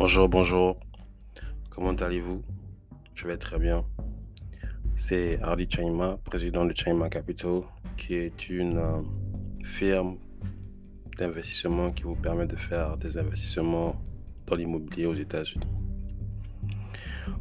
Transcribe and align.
Bonjour, 0.00 0.28
bonjour. 0.28 0.76
Comment 1.70 1.90
allez-vous? 1.90 2.44
Je 3.16 3.26
vais 3.26 3.36
très 3.36 3.58
bien. 3.58 3.84
C'est 4.94 5.42
Hardy 5.42 5.68
Chaima, 5.68 6.18
président 6.24 6.64
de 6.64 6.72
Chaima 6.72 7.08
Capital, 7.08 7.62
qui 7.96 8.14
est 8.14 8.48
une 8.48 8.78
euh, 8.78 9.02
firme 9.64 10.18
d'investissement 11.18 11.90
qui 11.90 12.04
vous 12.04 12.14
permet 12.14 12.46
de 12.46 12.54
faire 12.54 12.96
des 12.96 13.18
investissements 13.18 13.96
dans 14.46 14.54
l'immobilier 14.54 15.06
aux 15.06 15.14
États-Unis. 15.14 15.66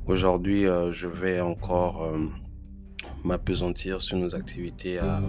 Aujourd'hui, 0.07 0.65
euh, 0.65 0.91
je 0.91 1.07
vais 1.07 1.39
encore 1.39 2.05
euh, 2.05 2.25
m'apesantir 3.23 4.01
sur 4.01 4.17
nos 4.17 4.33
activités 4.33 4.97
à, 4.97 5.21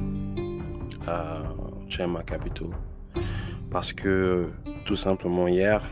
à 1.07 1.43
Chaima 1.91 2.23
Capital. 2.23 2.69
Parce 3.71 3.93
que 3.93 4.49
tout 4.87 4.97
simplement 4.97 5.47
hier, 5.47 5.83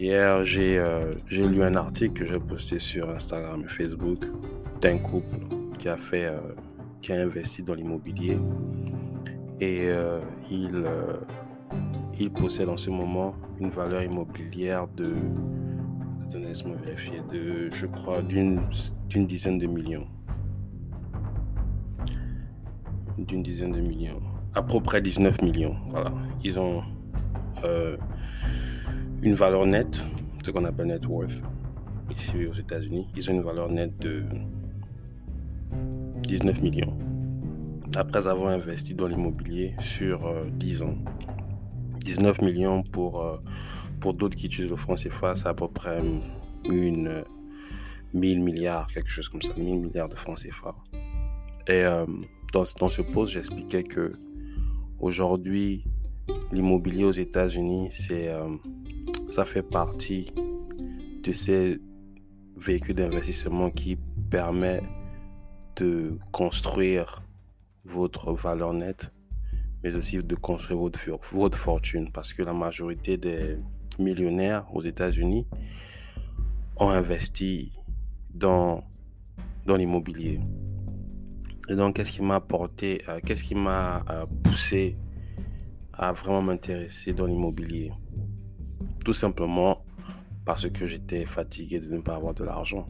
Hier, 0.00 0.42
euh, 0.56 1.12
j'ai 1.26 1.46
lu 1.46 1.62
un 1.62 1.74
article 1.74 2.14
que 2.14 2.24
j'ai 2.24 2.40
posté 2.40 2.78
sur 2.78 3.10
Instagram 3.10 3.64
et 3.66 3.68
Facebook 3.68 4.24
d'un 4.80 4.96
couple 4.96 5.36
qui 5.78 5.90
a 5.90 5.98
fait, 5.98 6.24
euh, 6.24 6.38
qui 7.02 7.12
a 7.12 7.16
investi 7.16 7.62
dans 7.62 7.74
l'immobilier 7.74 8.38
et 9.60 9.90
euh, 9.90 10.20
il, 10.50 10.86
il 12.18 12.30
possède 12.32 12.70
en 12.70 12.78
ce 12.78 12.88
moment 12.88 13.34
une 13.60 13.68
valeur 13.68 14.02
immobilière 14.02 14.88
de, 14.96 15.12
laisse-moi 16.32 16.76
vérifier, 16.82 17.20
de, 17.30 17.68
je 17.70 17.84
crois, 17.84 18.22
d'une 18.22 19.26
dizaine 19.26 19.58
de 19.58 19.66
millions. 19.66 20.06
D'une 23.18 23.42
dizaine 23.42 23.72
de 23.72 23.82
millions. 23.82 24.22
À 24.54 24.62
peu 24.62 24.80
près 24.80 25.02
19 25.02 25.42
millions. 25.42 25.76
Voilà. 25.90 26.10
Ils 26.42 26.58
ont 26.58 26.82
une 29.22 29.34
valeur 29.34 29.66
nette, 29.66 30.04
ce 30.44 30.50
qu'on 30.50 30.64
appelle 30.64 30.86
net 30.86 31.06
worth, 31.06 31.30
ici 32.10 32.46
aux 32.46 32.52
États-Unis. 32.52 33.06
Ils 33.16 33.30
ont 33.30 33.34
une 33.34 33.42
valeur 33.42 33.68
nette 33.70 33.98
de 33.98 34.24
19 36.22 36.62
millions. 36.62 36.96
Après 37.96 38.26
avoir 38.26 38.50
investi 38.50 38.94
dans 38.94 39.06
l'immobilier 39.06 39.74
sur 39.80 40.32
10 40.52 40.82
euh, 40.82 40.84
ans. 40.86 40.94
19 42.04 42.40
millions 42.40 42.82
pour, 42.82 43.22
euh, 43.22 43.36
pour 44.00 44.14
d'autres 44.14 44.36
qui 44.36 44.46
utilisent 44.46 44.70
le 44.70 44.76
franc 44.76 44.94
CFA, 44.94 45.36
c'est 45.36 45.48
à 45.48 45.54
peu 45.54 45.68
près 45.68 46.00
une 46.64 47.24
1000 48.14 48.40
milliards, 48.40 48.86
quelque 48.86 49.10
chose 49.10 49.28
comme 49.28 49.42
ça, 49.42 49.52
1000 49.56 49.80
milliards 49.80 50.08
de 50.08 50.16
francs 50.16 50.38
CFA. 50.38 50.74
Et 51.68 51.84
dans, 52.52 52.64
dans 52.78 52.88
ce 52.88 53.02
post, 53.02 53.32
j'expliquais 53.32 53.84
que 53.84 54.14
aujourd'hui, 54.98 55.84
l'immobilier 56.52 57.04
aux 57.04 57.12
États-Unis, 57.12 57.88
c'est, 57.90 58.28
euh, 58.28 58.48
ça 59.30 59.44
fait 59.44 59.62
partie 59.62 60.32
de 61.22 61.32
ces 61.32 61.80
véhicules 62.56 62.96
d'investissement 62.96 63.70
qui 63.70 63.96
permet 64.28 64.82
de 65.76 66.18
construire 66.32 67.22
votre 67.84 68.32
valeur 68.32 68.74
nette, 68.74 69.12
mais 69.82 69.94
aussi 69.94 70.18
de 70.18 70.34
construire 70.34 70.80
votre, 70.80 70.98
votre 71.32 71.56
fortune. 71.56 72.10
Parce 72.12 72.32
que 72.32 72.42
la 72.42 72.52
majorité 72.52 73.16
des 73.16 73.56
millionnaires 73.98 74.66
aux 74.74 74.82
États-Unis 74.82 75.46
ont 76.76 76.90
investi 76.90 77.72
dans, 78.34 78.82
dans 79.64 79.76
l'immobilier. 79.76 80.40
Et 81.68 81.76
donc, 81.76 81.96
qu'est-ce 81.96 82.10
qui 82.12 82.22
m'a 82.22 82.40
porté, 82.40 83.02
euh, 83.08 83.20
qu'est-ce 83.24 83.44
qui 83.44 83.54
m'a 83.54 84.04
euh, 84.10 84.26
poussé 84.42 84.96
à 85.92 86.10
vraiment 86.10 86.42
m'intéresser 86.42 87.12
dans 87.12 87.26
l'immobilier? 87.26 87.92
Tout 89.10 89.14
simplement 89.14 89.82
parce 90.44 90.70
que 90.70 90.86
j'étais 90.86 91.26
fatigué 91.26 91.80
de 91.80 91.92
ne 91.92 92.00
pas 92.00 92.14
avoir 92.14 92.32
de 92.32 92.44
l'argent. 92.44 92.86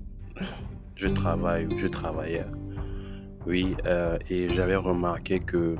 Je 0.94 1.08
travaille, 1.08 1.66
je 1.78 1.86
travaillais. 1.86 2.44
Oui, 3.47 3.75
euh, 3.86 4.19
et 4.28 4.50
j'avais 4.50 4.76
remarqué 4.76 5.38
que 5.38 5.76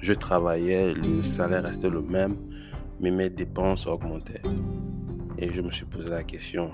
je 0.00 0.12
travaillais, 0.14 0.92
le 0.94 1.22
salaire 1.22 1.62
restait 1.62 1.90
le 1.90 2.02
même, 2.02 2.38
mais 2.98 3.12
mes 3.12 3.30
dépenses 3.30 3.86
augmentaient. 3.86 4.42
Et 5.38 5.52
je 5.52 5.60
me 5.60 5.70
suis 5.70 5.86
posé 5.86 6.08
la 6.08 6.24
question, 6.24 6.72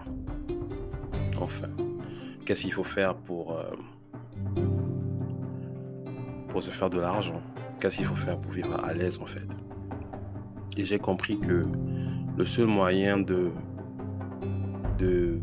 enfin, 1.38 1.68
qu'est-ce 2.46 2.62
qu'il 2.62 2.72
faut 2.72 2.84
faire 2.84 3.16
pour, 3.16 3.58
euh, 3.58 4.64
pour 6.48 6.62
se 6.62 6.70
faire 6.70 6.88
de 6.88 7.00
l'argent? 7.00 7.42
Qu'est-ce 7.80 7.98
qu'il 7.98 8.06
faut 8.06 8.16
faire 8.16 8.40
pour 8.40 8.52
vivre 8.52 8.82
à 8.82 8.94
l'aise 8.94 9.18
en 9.20 9.26
fait? 9.26 9.46
Et 10.78 10.86
j'ai 10.86 10.98
compris 10.98 11.38
que 11.38 11.66
le 12.36 12.44
seul 12.44 12.66
moyen 12.66 13.18
de, 13.18 13.50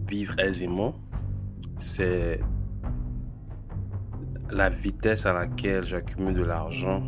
vivre 0.07 0.39
aisément, 0.39 0.95
c'est 1.77 2.39
la 4.51 4.69
vitesse 4.69 5.25
à 5.25 5.33
laquelle 5.33 5.83
j'accumule 5.83 6.35
de 6.35 6.43
l'argent 6.43 7.03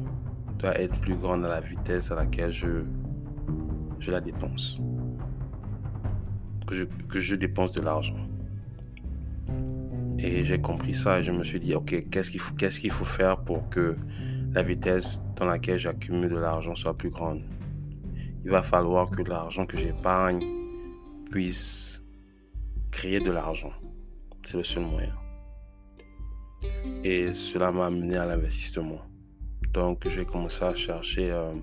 doit 0.57 0.79
être 0.79 0.99
plus 1.01 1.15
grande 1.15 1.45
à 1.45 1.49
la 1.49 1.59
vitesse 1.59 2.11
à 2.11 2.15
laquelle 2.15 2.51
je, 2.51 2.83
la 4.07 4.21
dépense. 4.21 4.81
Que 6.67 7.19
je, 7.19 7.35
dépense 7.35 7.73
de 7.73 7.81
l'argent. 7.81 8.15
Et 10.17 10.43
j'ai 10.43 10.59
compris 10.59 10.95
ça 10.95 11.19
et 11.19 11.23
je 11.23 11.31
me 11.31 11.43
suis 11.43 11.59
dit, 11.59 11.75
ok, 11.75 12.09
qu'est-ce 12.09 12.31
qu'il 12.79 12.91
faut 12.91 13.05
faire 13.05 13.37
pour 13.37 13.69
que 13.69 13.95
la 14.53 14.63
vitesse 14.63 15.23
dans 15.35 15.45
laquelle 15.45 15.77
j'accumule 15.77 16.29
de 16.29 16.37
l'argent 16.37 16.73
soit 16.73 16.97
plus 16.97 17.11
grande? 17.11 17.41
Il 18.45 18.51
va 18.51 18.61
falloir 18.61 19.09
que 19.09 19.23
l'argent 19.23 19.65
que 19.65 19.75
j'épargne 19.75 20.45
puisse 21.31 22.03
créer 22.91 23.19
de 23.19 23.31
l'argent. 23.31 23.73
C'est 24.45 24.57
le 24.57 24.63
seul 24.63 24.83
moyen. 24.83 25.15
Et 27.03 27.33
cela 27.33 27.71
m'a 27.71 27.87
amené 27.87 28.17
à 28.17 28.27
l'investissement. 28.27 29.01
Donc 29.73 30.07
j'ai 30.07 30.25
commencé 30.25 30.63
à 30.63 30.75
chercher 30.75 31.31
euh, 31.31 31.55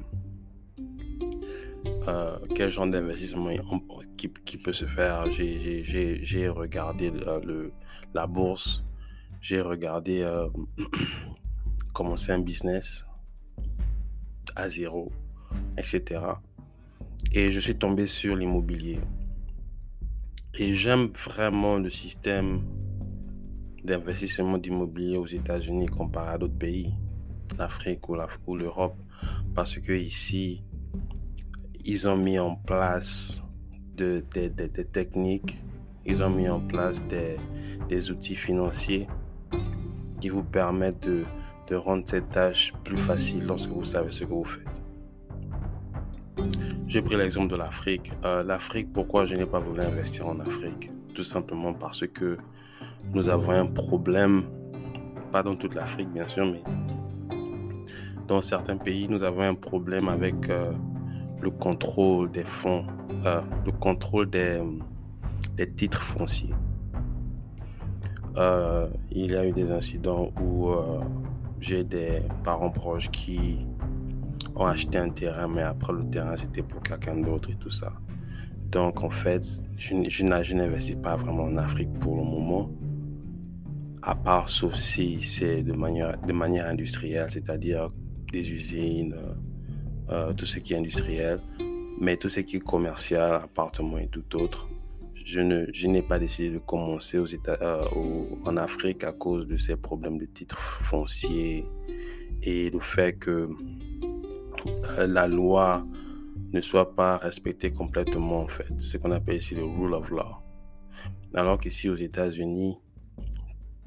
euh, 2.08 2.38
quel 2.56 2.70
genre 2.70 2.88
d'investissement 2.88 3.50
qui, 4.16 4.58
peut 4.58 4.72
se 4.72 4.86
faire. 4.86 5.30
J'ai 5.30 6.48
regardé 6.48 7.12
euh, 7.12 7.70
la 8.12 8.26
bourse, 8.26 8.84
j'ai 9.40 9.60
regardé 9.60 10.28
commencer 11.94 12.32
un 12.32 12.40
business 12.40 13.06
à 14.56 14.68
zéro, 14.68 15.12
etc. 15.78 16.20
Et 17.30 17.50
je 17.50 17.60
suis 17.60 17.76
tombé 17.76 18.06
sur 18.06 18.34
l'immobilier. 18.36 18.98
Et 20.58 20.74
j'aime 20.74 21.08
vraiment 21.08 21.76
le 21.76 21.90
système 21.90 22.62
d'investissement 23.84 24.58
d'immobilier 24.58 25.16
aux 25.16 25.26
États-Unis 25.26 25.86
comparé 25.86 26.34
à 26.34 26.38
d'autres 26.38 26.58
pays, 26.58 26.92
l'Afrique 27.58 28.08
ou 28.08 28.56
l'Europe, 28.56 28.96
parce 29.54 29.78
que 29.78 29.92
ici, 29.92 30.62
ils 31.84 32.08
ont 32.08 32.16
mis 32.16 32.38
en 32.38 32.56
place 32.56 33.42
des 33.96 34.22
techniques, 34.92 35.58
ils 36.04 36.22
ont 36.22 36.30
mis 36.30 36.48
en 36.48 36.60
place 36.60 37.04
des 37.88 38.10
outils 38.10 38.36
financiers 38.36 39.06
qui 40.20 40.28
vous 40.28 40.44
permettent 40.44 41.08
de 41.08 41.24
de 41.68 41.76
rendre 41.76 42.04
cette 42.06 42.30
tâche 42.30 42.72
plus 42.84 42.98
facile 42.98 43.46
lorsque 43.46 43.70
vous 43.70 43.84
savez 43.84 44.10
ce 44.10 44.24
que 44.24 44.30
vous 44.30 44.44
faites. 44.44 44.81
J'ai 46.86 47.00
pris 47.00 47.16
l'exemple 47.16 47.48
de 47.48 47.56
l'Afrique. 47.56 48.12
Euh, 48.24 48.42
L'Afrique, 48.42 48.92
pourquoi 48.92 49.24
je 49.24 49.34
n'ai 49.34 49.46
pas 49.46 49.58
voulu 49.60 49.80
investir 49.80 50.28
en 50.28 50.38
Afrique? 50.40 50.90
Tout 51.14 51.24
simplement 51.24 51.72
parce 51.72 52.06
que 52.06 52.36
nous 53.12 53.28
avons 53.28 53.52
un 53.52 53.66
problème, 53.66 54.44
pas 55.30 55.42
dans 55.42 55.56
toute 55.56 55.74
l'Afrique 55.74 56.10
bien 56.12 56.28
sûr, 56.28 56.46
mais 56.46 56.62
dans 58.28 58.40
certains 58.40 58.76
pays, 58.76 59.08
nous 59.08 59.22
avons 59.22 59.42
un 59.42 59.54
problème 59.54 60.08
avec 60.08 60.48
euh, 60.48 60.72
le 61.40 61.50
contrôle 61.50 62.30
des 62.30 62.44
fonds, 62.44 62.86
euh, 63.24 63.40
le 63.64 63.72
contrôle 63.72 64.30
des, 64.30 64.60
des 65.56 65.70
titres 65.70 66.02
fonciers. 66.02 66.54
il 69.10 69.30
y 69.30 69.36
a 69.36 69.46
eu 69.46 69.52
des 69.52 69.70
incidents 69.70 70.30
où 70.40 70.70
j'ai 71.60 71.84
des 71.84 72.22
parents 72.44 72.70
proches 72.70 73.10
qui 73.10 73.66
ont 74.54 74.66
acheté 74.66 74.98
un 74.98 75.10
terrain, 75.10 75.48
mais 75.48 75.62
après 75.62 75.92
le 75.92 76.08
terrain, 76.10 76.36
c'était 76.36 76.62
pour 76.62 76.82
quelqu'un 76.82 77.16
d'autre 77.16 77.50
et 77.50 77.56
tout 77.56 77.70
ça. 77.70 77.92
Donc, 78.70 79.02
en 79.02 79.10
fait, 79.10 79.44
je, 79.76 79.94
je, 80.08 80.24
n'investis 80.24 80.96
pas 80.96 81.16
vraiment 81.16 81.44
en 81.44 81.56
Afrique 81.56 81.92
pour 82.00 82.16
le 82.16 82.24
moment, 82.24 82.70
à 84.02 84.14
part 84.14 84.48
sauf 84.48 84.74
si 84.74 85.20
c'est 85.20 85.62
de 85.62 85.72
manière, 85.72 86.18
de 86.20 86.32
manière 86.32 86.66
industrielle, 86.66 87.26
c'est-à-dire 87.28 87.88
des 88.32 88.52
usines, 88.52 89.14
euh, 89.14 89.34
euh, 90.10 90.32
tout 90.32 90.46
ce 90.46 90.58
qui 90.58 90.72
est 90.72 90.78
industriel, 90.78 91.40
mais 92.00 92.16
tout 92.16 92.28
ce 92.28 92.40
qui 92.40 92.56
est 92.56 92.60
commercial, 92.60 93.42
appartement 93.44 93.98
et 93.98 94.08
tout 94.08 94.36
autre, 94.36 94.68
je, 95.24 95.40
ne, 95.40 95.66
je 95.72 95.86
n'ai 95.86 96.02
pas 96.02 96.18
décidé 96.18 96.50
de 96.50 96.58
commencer 96.58 97.18
aux 97.18 97.26
États, 97.26 97.58
euh, 97.62 97.84
en 98.44 98.56
Afrique 98.56 99.04
à 99.04 99.12
cause 99.12 99.46
de 99.46 99.56
ces 99.56 99.76
problèmes 99.76 100.18
de 100.18 100.24
titres 100.24 100.58
fonciers 100.58 101.64
et 102.42 102.70
le 102.70 102.80
fait 102.80 103.12
que 103.12 103.48
la 104.98 105.28
loi 105.28 105.84
ne 106.52 106.60
soit 106.60 106.94
pas 106.94 107.16
respecté 107.16 107.72
complètement 107.72 108.42
en 108.42 108.48
fait. 108.48 108.72
Ce 108.78 108.96
qu'on 108.96 109.10
appelle 109.10 109.36
ici 109.36 109.54
le 109.54 109.64
rule 109.64 109.94
of 109.94 110.10
law. 110.10 110.42
Alors 111.34 111.58
qu'ici 111.58 111.88
aux 111.88 111.96
États-Unis, 111.96 112.76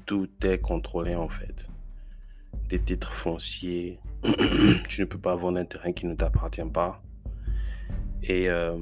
tout 0.04 0.28
est 0.44 0.58
contrôlé 0.58 1.14
en 1.14 1.28
fait. 1.28 1.68
Des 2.68 2.80
titres 2.80 3.12
fonciers, 3.12 4.00
tu 4.88 5.00
ne 5.00 5.06
peux 5.06 5.18
pas 5.18 5.36
vendre 5.36 5.58
un 5.58 5.64
terrain 5.64 5.92
qui 5.92 6.06
ne 6.06 6.14
t'appartient 6.14 6.68
pas. 6.72 7.02
Et 8.22 8.48
euh, 8.48 8.76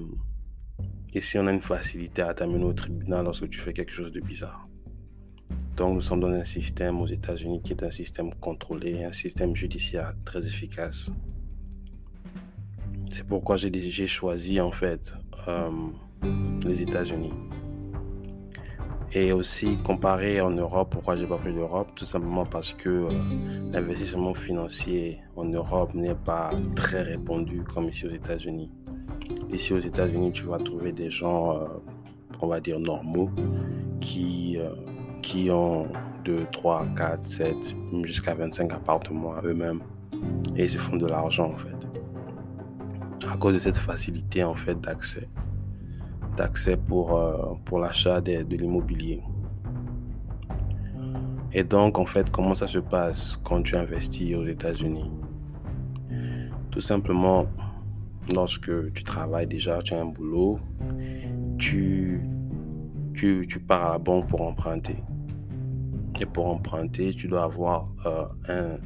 ici, 1.13 1.39
on 1.39 1.47
a 1.47 1.53
une 1.53 1.61
facilité 1.61 2.23
à 2.23 2.33
t'amener 2.33 2.65
au 2.65 2.73
tribunal 2.73 3.25
lorsque 3.25 3.49
tu 3.51 3.59
fais 3.59 3.75
quelque 3.75 3.93
chose 3.93 4.11
de 4.11 4.21
bizarre. 4.21 4.67
Donc, 5.77 5.95
nous 5.95 6.01
sommes 6.01 6.21
dans 6.21 6.29
un 6.29 6.45
système 6.45 7.01
aux 7.01 7.07
États-Unis 7.07 7.61
qui 7.63 7.73
est 7.73 7.83
un 7.83 7.91
système 7.91 8.33
contrôlé, 8.35 9.05
un 9.05 9.13
système 9.13 9.55
judiciaire 9.55 10.15
très 10.25 10.47
efficace. 10.47 11.13
C'est 13.11 13.27
pourquoi 13.27 13.57
j'ai 13.57 14.07
choisi 14.07 14.61
en 14.61 14.73
fait 14.73 15.15
euh, 15.49 15.71
les 16.67 16.83
États-Unis. 16.83 17.33
Et 19.13 19.31
aussi 19.33 19.79
comparé 19.85 20.41
en 20.41 20.51
Europe, 20.51 20.89
pourquoi 20.91 21.15
j'ai 21.15 21.27
pas 21.27 21.37
pris 21.37 21.53
l'Europe? 21.53 21.93
Tout 21.95 22.05
simplement 22.05 22.45
parce 22.45 22.73
que 22.73 22.89
euh, 22.89 23.11
l'investissement 23.73 24.35
financier 24.35 25.21
en 25.37 25.45
Europe 25.45 25.95
n'est 25.95 26.17
pas 26.17 26.51
très 26.75 27.03
répandu 27.03 27.63
comme 27.63 27.89
ici 27.89 28.07
aux 28.07 28.11
États-Unis. 28.11 28.71
Ici 29.53 29.73
aux 29.73 29.79
États-Unis, 29.79 30.33
tu 30.33 30.45
vas 30.45 30.59
trouver 30.59 30.93
des 30.93 31.11
gens, 31.11 31.57
euh, 31.57 31.67
on 32.41 32.49
va 32.49 32.61
dire 32.61 32.81
normaux, 32.81 33.31
qui, 34.01 34.59
qui 35.23 35.51
ont 35.51 35.87
2, 36.25 36.47
3, 36.51 36.87
4, 36.97 37.27
7, 37.27 37.57
jusqu'à 38.03 38.35
25 38.35 38.73
appartements 38.73 39.35
eux-mêmes. 39.45 39.81
Et 40.57 40.65
ils 40.65 40.71
se 40.71 40.79
font 40.79 40.97
de 40.97 41.07
l'argent 41.07 41.53
en 41.53 41.57
fait 41.57 41.75
à 43.33 43.37
cause 43.37 43.55
de 43.55 43.59
cette 43.59 43.79
facilité 43.79 44.45
en 44.45 44.55
fait 44.55 44.81
d'accès 44.81 45.29
d'accès 46.37 46.77
pour, 46.77 47.17
euh, 47.17 47.55
pour 47.65 47.79
l'achat 47.79 48.21
de, 48.21 48.43
de 48.43 48.57
l'immobilier. 48.57 49.23
Et 51.53 51.63
donc, 51.63 51.99
en 51.99 52.05
fait, 52.05 52.31
comment 52.31 52.55
ça 52.55 52.67
se 52.67 52.81
passe 52.81 53.39
quand 53.45 53.63
tu 53.63 53.77
investis 53.77 54.35
aux 54.35 54.45
États-Unis? 54.45 55.11
Tout 56.71 56.81
simplement, 56.81 57.47
lorsque 58.33 58.93
tu 58.93 59.05
travailles 59.05 59.47
déjà, 59.47 59.81
tu 59.83 59.95
as 59.95 60.01
un 60.01 60.07
boulot, 60.07 60.59
tu, 61.59 62.21
tu, 63.15 63.47
tu 63.49 63.61
pars 63.61 63.85
à 63.85 63.93
la 63.93 63.99
banque 63.99 64.27
pour 64.27 64.43
emprunter. 64.43 64.97
Et 66.21 66.27
pour 66.27 66.49
emprunter, 66.49 67.13
tu 67.13 67.29
dois 67.29 67.45
avoir 67.45 67.89
euh, 68.07 68.25
un, 68.49 68.79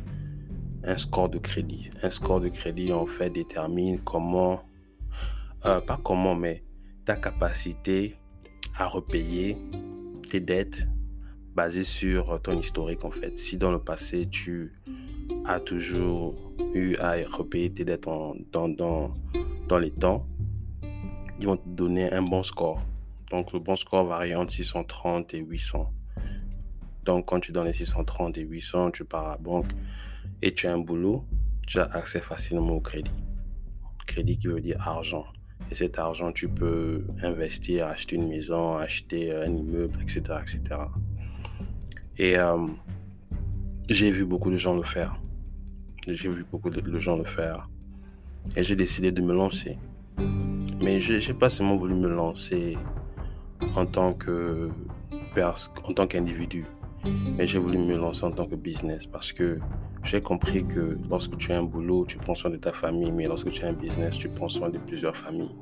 un 0.85 0.97
score 0.97 1.29
de 1.29 1.39
crédit. 1.39 1.91
Un 2.03 2.11
score 2.11 2.41
de 2.41 2.49
crédit, 2.49 2.93
en 2.93 3.07
fait, 3.07 3.31
détermine 3.31 4.01
comment, 4.01 4.63
euh, 5.67 5.81
pas 5.81 5.99
comment, 6.03 6.35
mais 6.35 6.65
ta 7.05 7.17
capacité 7.17 8.17
à 8.77 8.87
repayer 8.87 9.57
tes 10.31 10.41
dettes 10.41 10.87
basées 11.55 11.85
sur 11.85 12.41
ton 12.43 12.59
historique, 12.59 13.05
en 13.05 13.11
fait. 13.11 13.39
Si 13.39 13.57
dans 13.57 13.73
le 13.73 13.81
passé, 13.81 14.29
tu 14.29 14.73
as 15.45 15.61
toujours 15.61 16.53
eu 16.75 16.97
à 16.97 17.15
repayer 17.29 17.73
tes 17.73 17.85
dettes 17.85 18.07
en, 18.07 18.35
dans, 18.53 18.69
dans, 18.69 19.13
dans 19.67 19.79
les 19.79 19.91
temps, 19.91 20.27
ils 21.41 21.47
vont 21.47 21.57
te 21.57 21.69
donner 21.69 22.13
un 22.13 22.23
bon 22.23 22.43
score. 22.43 22.81
Donc, 23.31 23.53
le 23.53 23.59
bon 23.59 23.77
score 23.77 24.05
varie 24.05 24.35
entre 24.35 24.53
630 24.53 25.35
et 25.35 25.39
800. 25.39 25.93
Donc, 27.05 27.27
quand 27.27 27.41
tu 27.41 27.53
donnes 27.53 27.67
les 27.67 27.73
630 27.73 28.39
et 28.39 28.43
800, 28.43 28.91
tu 28.93 29.05
pars 29.05 29.27
à 29.27 29.31
la 29.33 29.37
banque 29.39 29.73
et 30.43 30.55
tu 30.55 30.67
as 30.67 30.73
un 30.73 30.79
boulot, 30.79 31.25
tu 31.67 31.79
as 31.79 31.85
accès 31.85 32.20
facilement 32.20 32.73
au 32.75 32.81
crédit. 32.81 33.11
Crédit 34.06 34.38
qui 34.38 34.46
veut 34.46 34.61
dire 34.61 34.81
argent. 34.87 35.26
Et 35.70 35.75
cet 35.75 35.99
argent, 35.99 36.32
tu 36.32 36.49
peux 36.49 37.05
investir, 37.23 37.87
acheter 37.87 38.17
une 38.17 38.29
maison, 38.29 38.76
acheter 38.76 39.35
un 39.35 39.55
immeuble, 39.55 39.99
etc. 40.00 40.23
etc. 40.43 40.81
Et 42.17 42.38
euh, 42.38 42.67
j'ai 43.90 44.11
vu 44.11 44.25
beaucoup 44.25 44.50
de 44.50 44.56
gens 44.56 44.75
le 44.75 44.82
faire. 44.82 45.20
J'ai 46.06 46.31
vu 46.31 46.44
beaucoup 46.50 46.70
de 46.70 46.99
gens 46.99 47.17
le 47.17 47.25
faire. 47.25 47.69
Et 48.56 48.62
j'ai 48.62 48.76
décidé 48.76 49.12
de 49.12 49.20
me 49.20 49.34
lancer. 49.34 49.76
Mais 50.81 51.00
je 51.00 51.14
n'ai 51.14 51.38
pas 51.38 51.50
seulement 51.50 51.76
voulu 51.76 51.94
me 51.94 52.08
lancer 52.08 52.79
en 53.75 53.84
tant 53.84 54.12
que 54.12 54.70
en 55.84 55.93
tant 55.93 56.06
qu'individu, 56.06 56.64
mais 57.37 57.46
j'ai 57.46 57.58
voulu 57.58 57.79
me 57.79 57.96
lancer 57.96 58.25
en 58.25 58.32
tant 58.32 58.46
que 58.46 58.56
business 58.56 59.06
parce 59.06 59.32
que 59.32 59.58
j'ai 60.08 60.22
compris 60.22 60.64
que 60.64 60.96
lorsque 61.10 61.37
tu 61.37 61.52
as 61.52 61.58
un 61.58 61.64
boulot, 61.64 62.06
tu 62.06 62.16
prends 62.16 62.34
soin 62.34 62.50
de 62.50 62.56
ta 62.56 62.72
famille, 62.72 63.12
mais 63.12 63.26
lorsque 63.26 63.50
tu 63.50 63.62
as 63.66 63.69
un 63.69 63.75
business, 63.75 64.16
tu 64.16 64.31
prends 64.31 64.49
soin 64.49 64.70
de 64.70 64.78
plusieurs 64.78 65.14
familles. 65.14 65.55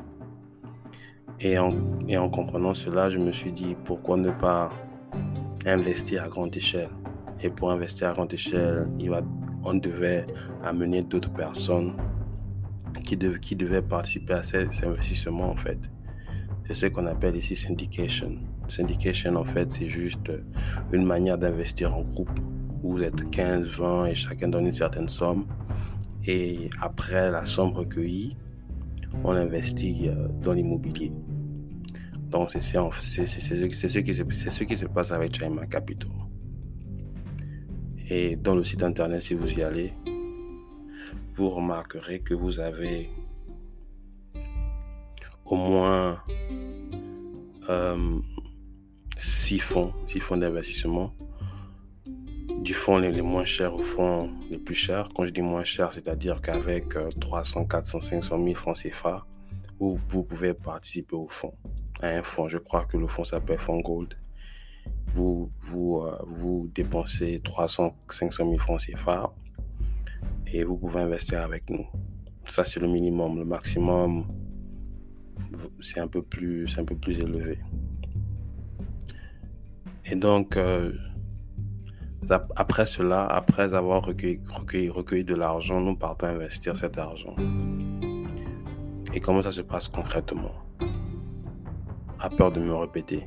Et 1.40 1.58
en, 1.58 2.30
comprenant 2.30 2.72
cela, 2.72 3.08
je 3.08 3.18
me 3.18 3.32
suis 3.32 3.50
dit, 3.50 3.76
pourquoi 3.84 4.16
ne 4.16 4.30
pas 4.30 4.70
investir 5.66 6.22
à 6.22 6.28
grande 6.28 6.56
échelle? 6.56 6.90
Et 7.42 7.50
pour 7.50 7.72
investir 7.72 8.10
à 8.10 8.12
grande 8.12 8.32
échelle, 8.32 8.86
on 9.64 9.74
devait 9.74 10.24
amener 10.62 11.02
d'autres 11.02 11.32
personnes 11.32 11.94
qui, 13.04 13.16
devaient 13.16 13.82
participer 13.82 14.34
à 14.34 14.42
ces, 14.44 14.68
investissements, 14.84 15.50
en 15.50 15.56
fait. 15.56 15.80
C'est 16.68 16.74
ce 16.74 16.86
qu'on 16.86 17.06
appelle 17.06 17.34
ici 17.34 17.56
syndication. 17.56 18.36
Syndication, 18.68 19.34
en 19.34 19.44
fait, 19.44 19.72
c'est 19.72 19.88
juste 19.88 20.30
une 20.92 21.04
manière 21.04 21.36
d'investir 21.36 21.96
en 21.96 22.02
groupe 22.02 22.30
vous 22.86 23.02
êtes 23.02 23.30
15, 23.30 23.66
20 23.66 24.06
et 24.06 24.14
chacun 24.14 24.48
donne 24.48 24.66
une 24.66 24.72
certaine 24.72 25.08
somme. 25.08 25.46
Et 26.26 26.70
après 26.80 27.30
la 27.30 27.46
somme 27.46 27.72
recueillie, 27.72 28.36
on 29.24 29.32
investit 29.32 30.08
euh, 30.08 30.28
dans 30.42 30.52
l'immobilier. 30.52 31.12
Donc 32.30 32.50
c'est 32.50 32.60
ce, 32.60 34.64
qui 34.64 34.76
se 34.76 34.86
passe 34.86 35.12
avec 35.12 35.36
China 35.36 35.66
Capital. 35.66 36.10
Et 38.08 38.36
dans 38.36 38.54
le 38.54 38.62
site 38.62 38.82
internet, 38.82 39.22
si 39.22 39.34
vous 39.34 39.58
y 39.58 39.62
allez, 39.62 39.92
vous 41.34 41.48
remarquerez 41.48 42.20
que 42.20 42.34
vous 42.34 42.60
avez 42.60 43.10
au 45.44 45.56
moins 45.56 46.20
euh, 47.68 48.18
six 49.16 49.58
fonds, 49.58 49.92
six 50.06 50.20
fonds 50.20 50.36
d'investissement 50.36 51.12
du 52.66 52.74
fonds 52.74 52.98
les, 52.98 53.22
moins 53.22 53.44
chers 53.44 53.72
au 53.76 53.78
fond 53.78 54.28
les 54.50 54.58
plus 54.58 54.74
chers. 54.74 55.08
Quand 55.14 55.24
je 55.24 55.30
dis 55.30 55.40
moins 55.40 55.62
cher, 55.62 55.92
c'est-à-dire 55.92 56.40
qu'avec 56.40 56.96
300, 57.20 57.64
400, 57.64 58.00
500 58.00 58.42
000 58.42 58.56
francs 58.56 58.76
CFA, 58.76 59.24
vous, 59.78 60.00
vous 60.08 60.24
pouvez 60.24 60.52
participer 60.52 61.14
au 61.14 61.28
fonds, 61.28 61.54
à 62.02 62.08
un 62.08 62.24
fonds. 62.24 62.48
Je 62.48 62.58
crois 62.58 62.84
que 62.84 62.96
le 62.96 63.06
fonds 63.06 63.22
s'appelle 63.22 63.60
Fonds 63.60 63.78
Gold. 63.80 64.14
Vous, 65.14 65.52
vous, 65.60 66.02
euh, 66.02 66.18
vous 66.26 66.68
dépensez 66.74 67.40
300, 67.44 67.94
500 68.10 68.44
000 68.44 68.58
francs 68.58 68.80
CFA 68.80 69.32
et 70.52 70.64
vous 70.64 70.76
pouvez 70.76 71.02
investir 71.02 71.42
avec 71.42 71.70
nous. 71.70 71.86
Ça, 72.48 72.64
c'est 72.64 72.80
le 72.80 72.88
minimum. 72.88 73.38
Le 73.38 73.44
maximum, 73.44 74.26
c'est 75.78 76.00
un 76.00 76.08
peu 76.08 76.22
plus, 76.22 76.76
un 76.78 76.84
peu 76.84 76.96
plus 76.96 77.20
élevé. 77.20 77.60
Et 80.04 80.16
donc, 80.16 80.56
euh, 80.56 80.92
après 82.30 82.86
cela, 82.86 83.26
après 83.26 83.74
avoir 83.74 84.04
recueilli, 84.04 84.40
recueilli, 84.88 85.24
de 85.24 85.34
l'argent, 85.34 85.80
nous 85.80 85.96
partons 85.96 86.26
investir 86.26 86.76
cet 86.76 86.98
argent. 86.98 87.34
Et 89.14 89.20
comment 89.20 89.42
ça 89.42 89.52
se 89.52 89.62
passe 89.62 89.88
concrètement? 89.88 90.52
À 92.20 92.28
peur 92.28 92.52
de 92.52 92.60
me 92.60 92.74
répéter. 92.74 93.24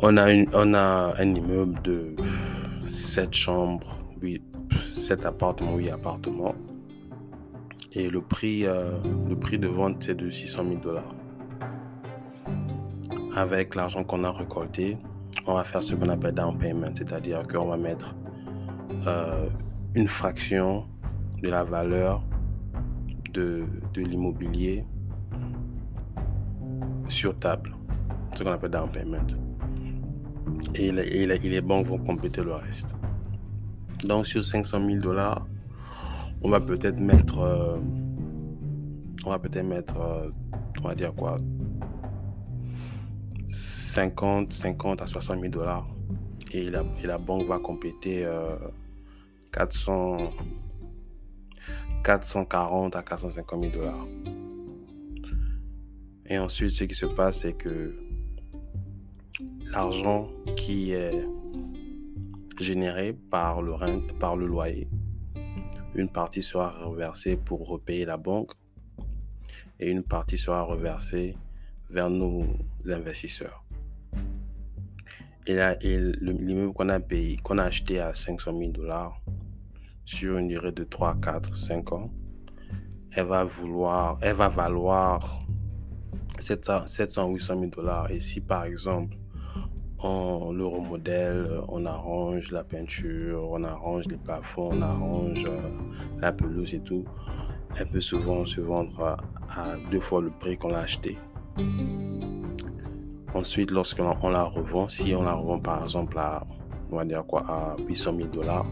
On 0.00 0.16
a, 0.16 0.32
une, 0.32 0.48
on 0.54 0.74
a 0.74 1.14
un 1.18 1.34
immeuble 1.34 1.82
de 1.82 2.14
7 2.84 3.34
chambres, 3.34 3.98
8, 4.20 4.42
7 4.92 5.26
appartements, 5.26 5.76
8 5.76 5.90
appartements. 5.90 6.54
Et 7.92 8.08
le 8.08 8.20
prix, 8.20 8.66
euh, 8.66 8.92
le 9.28 9.34
prix 9.36 9.58
de 9.58 9.66
vente, 9.66 9.96
c'est 10.02 10.14
de 10.14 10.30
600 10.30 10.64
000 10.68 10.76
dollars. 10.80 11.14
Avec 13.34 13.74
l'argent 13.74 14.04
qu'on 14.04 14.24
a 14.24 14.30
récolté, 14.30 14.98
on 15.48 15.54
va 15.54 15.64
faire 15.64 15.82
ce 15.82 15.94
qu'on 15.94 16.08
appelle 16.10 16.34
down 16.34 16.56
payment, 16.58 16.94
c'est-à-dire 16.94 17.42
qu'on 17.48 17.66
va 17.66 17.78
mettre 17.78 18.14
euh, 19.06 19.48
une 19.94 20.06
fraction 20.06 20.84
de 21.42 21.48
la 21.48 21.64
valeur 21.64 22.22
de, 23.32 23.64
l'immobilier 23.96 24.84
sur 27.08 27.36
table, 27.38 27.74
ce 28.34 28.44
qu'on 28.44 28.52
appelle 28.52 28.70
down 28.70 28.90
payment. 28.90 29.26
Et, 30.74 30.92
les 30.92 31.60
banques 31.62 31.86
vont 31.86 31.98
compléter 31.98 32.42
le 32.42 32.52
reste. 32.52 32.94
Donc 34.04 34.26
sur 34.26 34.44
500 34.44 34.86
000 34.86 35.00
dollars, 35.00 35.46
on 36.42 36.50
va 36.50 36.60
peut-être 36.60 37.00
mettre, 37.00 37.38
euh, 37.38 37.78
on 39.24 39.30
va 39.30 39.38
peut-être 39.38 39.66
mettre, 39.66 39.98
euh, 39.98 40.28
on 40.84 40.88
va 40.88 40.94
dire 40.94 41.14
quoi, 41.14 41.38
50, 43.50 44.52
50 44.52 45.02
à 45.02 45.06
60 45.06 45.40
000 45.40 45.52
dollars. 45.52 45.86
Et 46.52 46.70
la, 46.70 47.18
banque 47.18 47.46
va 47.46 47.58
compléter 47.58 48.26
400, 49.52 50.30
440 52.04 52.96
à 52.96 53.02
450 53.02 53.60
000 53.62 53.72
dollars. 53.74 54.06
Et 56.26 56.38
ensuite, 56.38 56.70
ce 56.70 56.84
qui 56.84 56.94
se 56.94 57.06
passe, 57.06 57.40
c'est 57.40 57.54
que 57.54 57.94
l'argent 59.70 60.28
qui 60.56 60.92
est 60.92 61.26
généré 62.60 63.12
par 63.12 63.62
le, 63.62 63.72
par 64.18 64.36
le 64.36 64.46
loyer, 64.46 64.88
une 65.94 66.08
partie 66.08 66.42
sera 66.42 66.70
reversée 66.84 67.36
pour 67.36 67.66
repayer 67.68 68.04
la 68.04 68.16
banque 68.16 68.52
et 69.80 69.90
une 69.90 70.02
partie 70.02 70.38
sera 70.38 70.62
reversée 70.62 71.36
vers 71.90 72.10
nos 72.10 72.44
investisseurs. 72.86 73.64
Et 75.46 75.54
là, 75.54 75.76
l'immeuble 75.80 76.74
qu'on 76.74 76.90
a 76.90 77.00
payé, 77.00 77.38
qu'on 77.38 77.56
a 77.56 77.64
acheté 77.64 78.00
à 78.00 78.12
500 78.12 78.58
000 78.58 78.70
dollars 78.72 79.18
sur 80.04 80.36
une 80.36 80.48
durée 80.48 80.72
de 80.72 80.84
3, 80.84 81.16
4, 81.22 81.56
5 81.56 81.92
ans, 81.92 82.12
elle 83.12 83.24
va 83.24 83.44
vouloir, 83.44 84.18
elle 84.20 84.36
va 84.36 84.48
valoir 84.48 85.40
700, 86.38 87.28
800 87.28 87.60
000 87.60 87.66
dollars. 87.70 88.10
Et 88.10 88.20
si 88.20 88.42
par 88.42 88.64
exemple, 88.64 89.16
on 90.00 90.52
le 90.52 90.66
remodèle, 90.66 91.48
on 91.68 91.86
arrange 91.86 92.50
la 92.50 92.62
peinture, 92.62 93.48
on 93.50 93.64
arrange 93.64 94.04
les 94.06 94.18
plafonds, 94.18 94.70
on 94.72 94.82
arrange 94.82 95.44
euh, 95.46 95.70
la 96.20 96.30
pelouse 96.32 96.74
et 96.74 96.80
tout, 96.80 97.04
elle 97.76 97.86
peut 97.86 98.00
souvent 98.00 98.44
se 98.44 98.60
vendre 98.60 99.02
à, 99.02 99.16
à 99.48 99.76
deux 99.90 100.00
fois 100.00 100.20
le 100.20 100.30
prix 100.30 100.56
qu'on 100.56 100.68
l'a 100.68 100.80
acheté. 100.80 101.16
Ensuite, 103.34 103.70
lorsqu'on 103.70 104.28
la 104.30 104.44
revend, 104.44 104.88
si 104.88 105.14
on 105.14 105.22
la 105.22 105.34
revend 105.34 105.58
par 105.58 105.82
exemple 105.82 106.18
à, 106.18 106.44
on 106.90 106.96
va 106.96 107.04
dire 107.04 107.24
quoi, 107.26 107.44
à 107.48 107.76
800 107.86 108.16
000 108.16 108.28
dollars, 108.28 108.66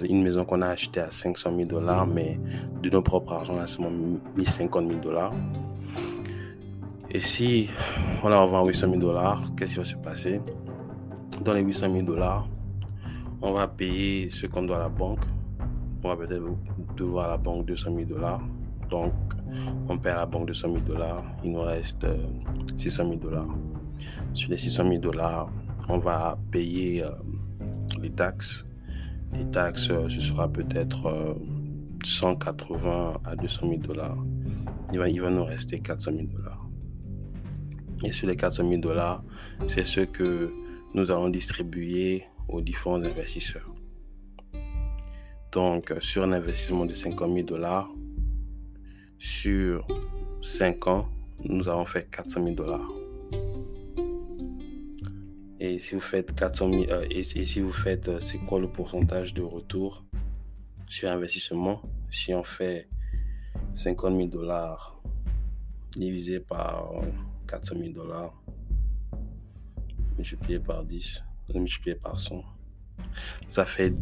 une 0.00 0.22
maison 0.22 0.44
qu'on 0.44 0.62
a 0.62 0.68
achetée 0.68 1.00
à 1.00 1.10
500 1.10 1.56
000 1.56 1.68
dollars, 1.68 2.06
mais 2.06 2.38
de 2.82 2.90
nos 2.90 3.02
propres 3.02 3.32
argent, 3.32 3.54
on 3.56 3.60
a 3.60 3.66
seulement 3.66 4.18
mis 4.36 4.44
50 4.44 4.88
000 4.88 5.00
dollars. 5.00 5.32
Et 7.10 7.20
si 7.20 7.68
on 8.22 8.28
la 8.28 8.40
revend 8.40 8.62
à 8.62 8.66
800 8.66 8.88
000 8.88 9.00
dollars, 9.00 9.42
qu'est-ce 9.56 9.72
qui 9.72 9.78
va 9.78 9.84
se 9.84 9.96
passer? 9.96 10.40
Dans 11.44 11.52
les 11.52 11.62
800 11.62 11.92
000 11.92 12.06
dollars, 12.06 12.48
on 13.42 13.52
va 13.52 13.68
payer 13.68 14.30
ce 14.30 14.46
qu'on 14.46 14.62
doit 14.62 14.76
à 14.76 14.80
la 14.80 14.88
banque. 14.88 15.24
On 16.04 16.08
va 16.08 16.16
peut-être 16.16 16.42
devoir 16.96 17.26
à 17.26 17.28
la 17.28 17.36
banque 17.36 17.66
200 17.66 17.90
000 17.94 18.08
dollars. 18.08 18.40
Donc, 18.92 19.14
on 19.88 19.96
perd 19.96 20.18
la 20.18 20.26
banque 20.26 20.48
200 20.48 20.68
000 20.70 20.84
dollars. 20.84 21.24
Il 21.42 21.52
nous 21.52 21.62
reste 21.62 22.06
600 22.76 23.04
euh, 23.04 23.08
000 23.08 23.20
dollars. 23.20 23.48
Sur 24.34 24.50
les 24.50 24.58
600 24.58 24.86
000 24.86 24.98
dollars, 24.98 25.50
on 25.88 25.96
va 25.96 26.38
payer 26.50 27.02
euh, 27.02 27.08
les 28.02 28.10
taxes. 28.10 28.66
Les 29.32 29.46
taxes, 29.46 29.88
euh, 29.88 30.10
ce 30.10 30.20
sera 30.20 30.46
peut-être 30.46 31.38
180 32.04 33.20
à 33.24 33.34
200 33.34 33.66
000 33.66 33.80
dollars. 33.80 34.18
Il 34.92 34.98
va, 34.98 35.08
il 35.08 35.22
va 35.22 35.30
nous 35.30 35.44
rester 35.44 35.80
400 35.80 36.12
000 36.14 36.26
dollars. 36.26 36.68
Et 38.04 38.12
sur 38.12 38.28
les 38.28 38.36
400 38.36 38.68
000 38.68 38.82
dollars, 38.82 39.24
c'est 39.68 39.84
ce 39.84 40.02
que 40.02 40.52
nous 40.92 41.10
allons 41.10 41.30
distribuer 41.30 42.24
aux 42.46 42.60
différents 42.60 43.02
investisseurs. 43.02 43.72
Donc, 45.50 45.94
sur 46.00 46.24
un 46.24 46.32
investissement 46.32 46.84
de 46.84 46.92
50 46.92 47.32
000 47.32 47.46
dollars, 47.46 47.88
sur 49.22 49.86
5 50.42 50.88
ans, 50.88 51.08
nous 51.44 51.68
avons 51.68 51.84
fait 51.84 52.10
400 52.10 52.42
000 52.42 52.56
dollars. 52.56 52.90
Et 55.60 55.78
si 55.78 55.94
vous 55.94 56.00
faites 56.00 56.34
400 56.34 56.72
000, 56.72 56.84
euh, 56.90 57.06
et, 57.08 57.22
si 57.22 57.60
vous 57.60 57.70
faites, 57.70 58.08
euh, 58.08 58.18
c'est 58.18 58.38
quoi 58.38 58.58
le 58.58 58.66
pourcentage 58.66 59.32
de 59.32 59.42
retour 59.42 60.04
sur 60.88 61.08
investissement 61.08 61.82
Si 62.10 62.34
on 62.34 62.42
fait 62.42 62.88
50 63.74 64.16
000 64.16 64.26
dollars 64.26 65.00
divisé 65.92 66.40
par 66.40 66.90
400 67.46 67.76
000 67.78 67.92
dollars, 67.92 68.42
multiplié 70.16 70.58
par 70.58 70.84
10, 70.84 71.22
multiplié 71.54 71.94
par 71.94 72.18
100, 72.18 72.42
ça 73.46 73.64
fait, 73.66 73.94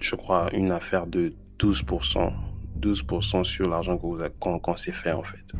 je 0.00 0.14
crois, 0.14 0.54
une 0.54 0.70
affaire 0.70 1.08
de 1.08 1.34
12% 1.58 2.45
12% 2.80 3.44
sur 3.44 3.68
l'argent 3.68 3.98
qu'on, 3.98 4.76
s'est 4.76 4.92
fait 4.92 5.12
en 5.12 5.22
fait. 5.22 5.52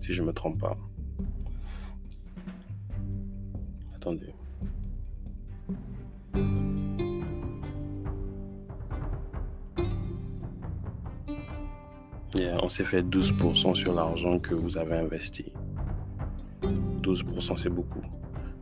Si 0.00 0.14
je 0.14 0.22
me 0.22 0.32
trompe 0.32 0.60
pas. 0.60 0.76
Attendez. 3.94 4.32
on 12.62 12.68
s'est 12.68 12.84
fait 12.84 13.02
12% 13.02 13.74
sur 13.74 13.94
l'argent 13.94 14.38
que 14.38 14.54
vous 14.54 14.76
avez 14.78 14.96
investi. 14.96 15.52
12% 16.62 17.56
c'est 17.56 17.70
beaucoup. 17.70 18.02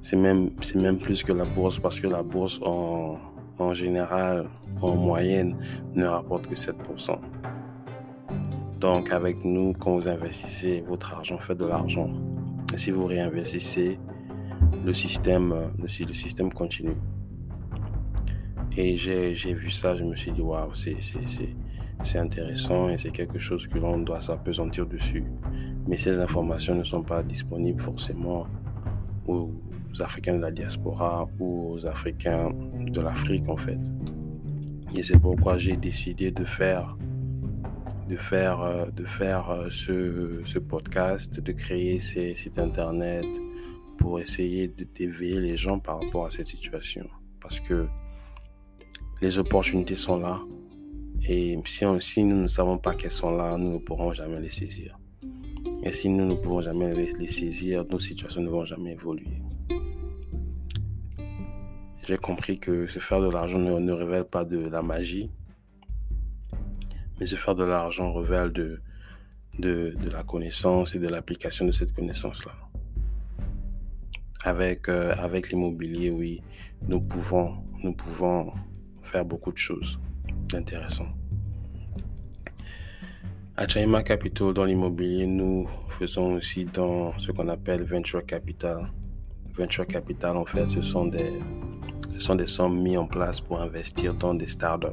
C'est 0.01 0.17
même, 0.17 0.51
même 0.75 0.99
plus 0.99 1.23
que 1.23 1.33
la 1.33 1.45
bourse 1.45 1.79
parce 1.79 2.01
que 2.01 2.07
la 2.07 2.23
bourse 2.23 2.61
en, 2.65 3.19
en 3.59 3.75
général, 3.75 4.49
en 4.81 4.95
moyenne, 4.95 5.57
ne 5.95 6.07
rapporte 6.07 6.47
que 6.47 6.55
7%. 6.55 7.19
Donc 8.81 9.13
avec 9.13 9.45
nous, 9.45 9.73
quand 9.73 9.97
vous 9.97 10.09
investissez 10.09 10.85
votre 10.87 11.13
argent, 11.13 11.39
faites 11.39 11.59
de 11.59 11.67
l'argent. 11.67 12.11
Si 12.77 12.91
vous 12.91 13.07
réinvestissez, 13.07 13.99
le 14.85 14.93
système, 14.93 15.73
le, 15.81 15.89
système 15.89 16.53
continue. 16.53 16.97
Et 18.77 18.97
j'ai 18.97 19.53
vu 19.53 19.71
ça, 19.71 19.97
je 19.97 20.05
me 20.05 20.15
suis 20.15 20.31
dit, 20.31 20.41
waouh, 20.41 20.71
c'est 20.75 22.19
intéressant 22.19 22.89
et 22.89 22.97
c'est 22.97 23.11
quelque 23.11 23.39
chose 23.39 23.67
que 23.67 23.79
l'on 23.79 23.99
doit 23.99 24.21
s'apesantir 24.21 24.87
dessus. 24.87 25.25
Mais 25.89 25.97
ces 25.97 26.19
informations 26.21 26.77
ne 26.77 26.85
sont 26.85 27.03
pas 27.03 27.23
disponibles 27.25 27.81
forcément 27.81 28.47
aux 29.27 29.51
Africains 29.99 30.35
de 30.35 30.43
la 30.43 30.53
diaspora 30.53 31.29
ou 31.41 31.73
aux 31.73 31.87
Africains 31.87 32.51
de 32.87 33.01
l'Afrique 33.01 33.49
en 33.49 33.57
fait. 33.57 33.81
Et 34.95 35.03
c'est 35.03 35.19
pourquoi 35.19 35.59
j'ai 35.59 35.77
décidé 35.77 36.31
de 36.31 36.45
faire 36.45 36.97
de 38.09 38.17
faire, 38.17 38.63
euh, 38.63 38.87
de 38.87 39.05
faire 39.05 39.51
euh, 39.51 39.69
ce, 39.71 40.41
ce, 40.45 40.59
podcast, 40.59 41.41
de 41.41 41.53
créer 41.53 41.99
ces 41.99 42.35
sites 42.35 42.59
internet 42.59 43.27
pour 43.99 44.19
essayer 44.19 44.69
d'éveiller 44.69 45.41
les 45.41 45.57
gens 45.57 45.79
par 45.79 46.01
rapport 46.01 46.25
à 46.27 46.31
cette 46.31 46.47
situation. 46.47 47.07
Parce 47.41 47.61
que 47.61 47.87
les 49.21 49.39
opportunités 49.39 49.95
sont 49.95 50.19
là. 50.19 50.41
Et 51.29 51.59
si, 51.67 51.85
si 52.01 52.25
nous 52.25 52.41
ne 52.41 52.47
savons 52.47 52.79
pas 52.79 52.95
qu'elles 52.95 53.11
sont 53.11 53.37
là, 53.37 53.59
nous 53.59 53.75
ne 53.75 53.79
pourrons 53.79 54.13
jamais 54.13 54.41
les 54.41 54.51
saisir. 54.51 54.99
Et 55.83 55.93
si 55.93 56.09
nous 56.09 56.25
ne 56.25 56.35
pouvons 56.35 56.63
jamais 56.63 56.95
les, 56.95 57.29
saisir, 57.29 57.85
nos 57.91 57.99
situations 57.99 58.41
ne 58.41 58.49
vont 58.49 58.65
jamais 58.65 58.93
évoluer. 58.93 59.43
J'ai 62.07 62.17
compris 62.17 62.59
que 62.59 62.87
se 62.87 63.01
faire 63.01 63.21
de 63.21 63.29
l'argent 63.29 63.59
ne, 63.59 63.79
ne 63.79 63.93
révèle 63.93 64.25
pas 64.25 64.45
de 64.45 64.59
la 64.59 64.81
magie, 64.81 65.31
mais 67.19 67.27
se 67.27 67.37
faire 67.37 67.55
de 67.55 67.65
l'argent 67.65 68.13
révèle 68.13 68.53
de, 68.53 68.81
de, 69.59 69.95
la 70.13 70.23
connaissance 70.23 70.95
et 70.95 70.99
de 70.99 71.09
l'application 71.09 71.67
de 71.67 71.73
cette 71.73 71.93
connaissance-là. 71.93 72.53
Avec, 74.45 74.89
euh, 74.89 75.15
avec 75.19 75.51
l'immobilier, 75.51 76.11
oui, 76.11 76.43
nous 76.87 77.01
pouvons, 77.01 77.57
nous 77.83 77.93
pouvons 77.93 78.53
faire 79.03 79.25
beaucoup 79.25 79.53
de 79.53 79.59
choses 79.59 79.99
intéressantes. 80.55 81.15
À 83.57 83.67
Chaima 83.67 84.05
Capital, 84.05 84.55
dans 84.55 84.65
l'immobilier, 84.65 85.27
nous 85.27 85.69
faisons 85.89 86.35
aussi 86.35 86.65
dans 86.65 87.19
ce 87.19 87.33
qu'on 87.33 87.49
appelle 87.49 87.83
venture 87.83 88.25
capital. 88.25 88.93
Venture 89.53 89.85
capital, 89.89 90.37
en 90.37 90.45
fait, 90.45 90.69
ce 90.69 90.81
sont 90.81 91.07
des, 91.07 91.33
ce 92.15 92.21
sont 92.21 92.37
des 92.37 92.47
sommes 92.47 92.81
mises 92.81 92.99
en 92.99 93.07
place 93.07 93.41
pour 93.41 93.61
investir 93.61 94.15
dans 94.15 94.35
des 94.35 94.47
startups. 94.47 94.87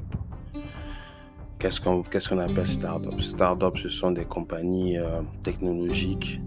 Qu'est-ce 1.60 1.82
qu'on 1.82 2.40
appelle 2.40 2.68
start-up? 2.68 3.20
Start-up, 3.22 3.78
ce 3.78 3.90
sont 3.90 4.12
des 4.12 4.26
compagnies 4.26 4.98
euh, 4.98 5.22
technologiques 5.42 6.42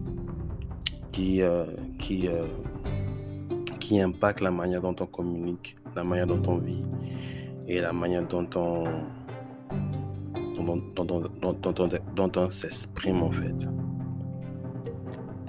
qui, 1.13 1.43
euh, 1.43 1.65
euh, 2.11 2.47
qui 3.81 4.01
impactent 4.01 4.43
la 4.43 4.51
manière 4.51 4.83
dont 4.83 4.95
on 5.01 5.07
communique, 5.07 5.77
la 5.97 6.05
manière 6.05 6.27
dont 6.27 6.43
on 6.47 6.59
vit 6.59 6.85
et 7.67 7.81
la 7.81 7.93
manière 7.93 8.27
dont 8.27 8.49
on, 8.55 8.85
dont, 12.15 12.33
on 12.37 12.51
s'exprime 12.51 13.23
en 13.23 13.31
fait. 13.31 13.69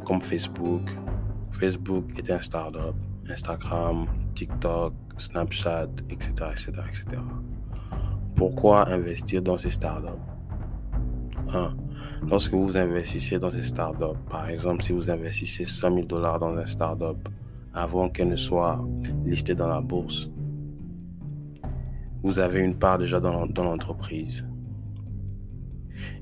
Comme 0.06 0.22
Facebook. 0.22 0.90
Facebook 1.52 2.06
est 2.18 2.32
un 2.32 2.42
start-up. 2.42 2.96
Instagram, 3.30 4.08
TikTok, 4.34 4.94
Snapchat, 5.18 5.90
etc., 6.10 6.32
etc., 6.52 6.72
etc. 6.88 7.22
Pourquoi 8.40 8.88
investir 8.88 9.42
dans 9.42 9.58
ces 9.58 9.70
startups? 9.70 10.08
1. 11.54 11.76
Lorsque 12.30 12.54
vous 12.54 12.78
investissez 12.78 13.38
dans 13.38 13.52
ces 13.52 13.64
startups, 13.64 14.18
par 14.30 14.50
exemple, 14.50 14.82
si 14.82 14.94
vous 14.94 15.10
investissez 15.12 15.66
100 15.66 15.94
000 15.94 16.06
dollars 16.06 16.40
dans 16.40 16.56
un 16.56 16.66
startup 16.66 17.18
avant 17.74 18.08
qu'elle 18.08 18.30
ne 18.30 18.38
soit 18.38 18.82
listée 19.26 19.56
dans 19.56 19.68
la 19.68 19.82
bourse, 19.82 20.32
vous 22.24 22.40
avez 22.40 22.62
une 22.62 22.80
part 22.80 22.98
déjà 22.98 23.20
dans 23.20 23.46
l'entreprise. 23.58 24.46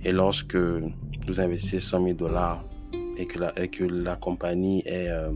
Et 0.04 0.12
lorsque 0.12 0.58
vous 0.58 1.40
investissez 1.40 1.80
100 1.80 2.04
000 2.04 2.18
dollars 2.18 2.66
et 3.16 3.28
que 3.28 3.38
la, 3.38 3.54
et 3.62 4.20
compagnie 4.20 4.84
euh, 4.88 5.32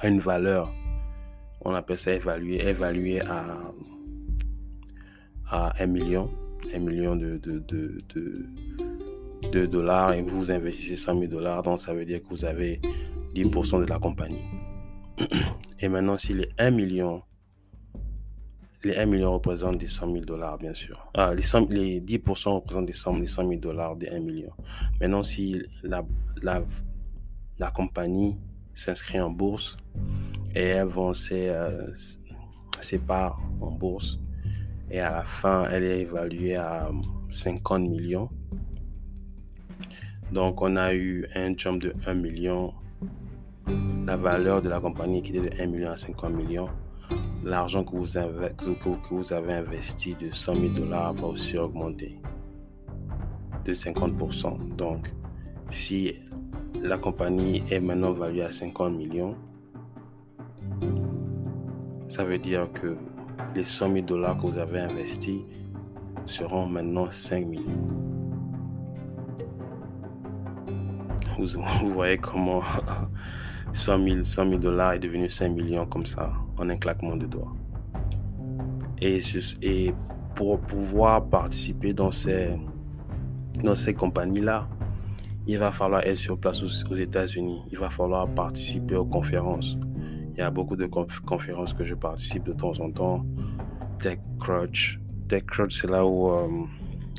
a 0.00 0.08
une 0.08 0.20
valeur, 0.20 0.72
on 1.60 1.74
appelle 1.74 1.98
ça 1.98 2.14
évalué, 2.14 2.66
évalué 2.66 3.20
à, 3.20 3.44
à 5.50 5.72
1 5.82 5.86
million, 5.86 6.30
1 6.74 6.78
million 6.78 7.16
de, 7.16 7.36
de, 7.38 7.58
de, 7.68 8.46
de, 9.50 9.66
dollars 9.66 10.12
et 10.12 10.22
vous 10.22 10.50
investissez 10.50 10.96
100 10.96 11.18
000 11.18 11.26
dollars, 11.30 11.62
donc 11.62 11.80
ça 11.80 11.92
veut 11.92 12.04
dire 12.04 12.22
que 12.22 12.28
vous 12.28 12.44
avez 12.44 12.80
10% 13.34 13.80
de 13.80 13.86
la 13.86 13.98
compagnie. 13.98 14.44
Et 15.80 15.88
maintenant, 15.88 16.16
si 16.16 16.34
les 16.34 16.48
1 16.58 16.70
million 16.70 17.22
les 18.82 18.96
1 18.96 19.06
million 19.06 19.34
représentent 19.34 19.78
des 19.78 19.86
100 19.86 20.12
000 20.12 20.24
dollars, 20.24 20.56
bien 20.56 20.72
sûr. 20.72 21.10
Ah, 21.14 21.34
les, 21.34 21.42
les 21.68 22.00
10% 22.00 22.54
représentent 22.54 22.86
des 22.86 22.94
100, 22.94 23.28
000 23.48 23.60
dollars 23.60 23.96
des 23.96 24.08
1 24.08 24.20
million. 24.20 24.52
Maintenant, 25.00 25.22
si 25.22 25.60
la, 25.82 26.02
la, 26.42 26.62
la 27.58 27.70
compagnie 27.70 28.38
s'inscrit 28.72 29.20
en 29.20 29.30
bourse 29.30 29.76
et 30.54 30.62
elle 30.62 30.86
vend 30.86 31.12
ses, 31.12 31.48
euh, 31.50 31.92
ses 32.80 32.98
parts 32.98 33.38
en 33.60 33.70
bourse, 33.70 34.18
et 34.90 35.00
à 35.00 35.10
la 35.10 35.24
fin, 35.24 35.68
elle 35.70 35.84
est 35.84 36.00
évaluée 36.00 36.56
à 36.56 36.90
50 37.30 37.82
millions. 37.82 38.28
Donc, 40.32 40.62
on 40.62 40.76
a 40.76 40.94
eu 40.94 41.26
un 41.34 41.56
jump 41.56 41.82
de 41.82 41.94
1 42.06 42.14
million. 42.14 42.72
La 44.06 44.16
valeur 44.16 44.62
de 44.62 44.68
la 44.68 44.80
compagnie 44.80 45.22
qui 45.22 45.36
était 45.36 45.50
de 45.50 45.62
1 45.62 45.66
million 45.66 45.90
à 45.90 45.96
50 45.96 46.32
millions 46.32 46.68
l'argent 47.44 47.84
que 47.84 47.96
vous, 47.96 48.16
avez, 48.16 49.52
investi 49.52 50.14
de 50.14 50.30
100 50.30 50.54
000 50.54 50.74
dollars 50.74 51.14
va 51.14 51.28
aussi 51.28 51.58
augmenter 51.58 52.16
de 53.64 53.74
50%. 53.74 54.76
Donc, 54.76 55.12
si 55.68 56.14
la 56.80 56.98
compagnie 56.98 57.62
est 57.70 57.80
maintenant 57.80 58.12
valuée 58.12 58.42
à 58.42 58.50
50 58.50 58.94
millions, 58.94 59.36
ça 62.08 62.24
veut 62.24 62.38
dire 62.38 62.70
que 62.72 62.96
les 63.54 63.64
100 63.64 63.92
000 63.92 64.06
dollars 64.06 64.36
que 64.36 64.42
vous 64.42 64.58
avez 64.58 64.80
investis 64.80 65.40
seront 66.24 66.66
maintenant 66.66 67.10
5 67.10 67.46
millions. 67.46 67.88
Vous, 71.38 71.46
vous 71.80 71.92
voyez 71.92 72.18
comment 72.18 72.62
100 73.72 74.24
000, 74.24 74.58
dollars 74.58 74.94
est 74.94 74.98
devenu 74.98 75.28
5 75.28 75.48
millions 75.50 75.86
comme 75.86 76.06
ça, 76.06 76.32
en 76.58 76.68
un 76.68 76.76
claquement 76.76 77.16
de 77.16 77.26
doigts. 77.26 77.52
Et, 79.00 79.20
pour 80.34 80.60
pouvoir 80.60 81.26
participer 81.26 81.92
dans 81.92 82.10
ces, 82.10 82.56
dans 83.62 83.74
ces 83.74 83.92
compagnies-là, 83.92 84.68
il 85.46 85.58
va 85.58 85.70
falloir 85.70 86.02
être 86.02 86.16
sur 86.16 86.38
place 86.38 86.62
aux, 86.62 86.94
États-Unis. 86.94 87.62
Il 87.70 87.78
va 87.78 87.90
falloir 87.90 88.28
participer 88.28 88.96
aux 88.96 89.04
conférences. 89.04 89.76
Il 90.40 90.44
y 90.44 90.46
a 90.46 90.50
beaucoup 90.50 90.74
de 90.74 90.86
conférences 90.86 91.74
que 91.74 91.84
je 91.84 91.94
participe 91.94 92.44
de 92.44 92.54
temps 92.54 92.72
en 92.80 92.90
temps. 92.90 93.26
TechCrunch. 93.98 94.98
TechCrunch, 95.28 95.78
c'est 95.78 95.90
là 95.90 96.06
où 96.06 96.30
euh, 96.30 96.48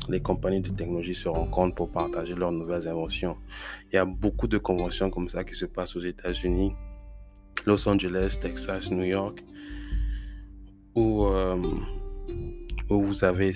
les 0.08 0.20
compagnies 0.20 0.60
de 0.60 0.70
technologie 0.70 1.14
se 1.14 1.28
rencontrent 1.28 1.76
pour 1.76 1.88
partager 1.92 2.34
leurs 2.34 2.50
nouvelles 2.50 2.88
inventions. 2.88 3.36
Il 3.92 3.94
y 3.94 3.98
a 4.00 4.04
beaucoup 4.04 4.48
de 4.48 4.58
conventions 4.58 5.08
comme 5.08 5.28
ça 5.28 5.44
qui 5.44 5.54
se 5.54 5.66
passent 5.66 5.94
aux 5.94 6.00
États-Unis, 6.00 6.72
Los 7.64 7.88
Angeles, 7.88 8.38
Texas, 8.40 8.90
New 8.90 9.04
York, 9.04 9.44
où, 10.96 11.24
euh, 11.26 11.62
où 12.90 13.02
vous 13.02 13.22
avez 13.22 13.52